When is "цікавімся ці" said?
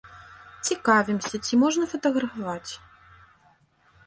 0.67-1.59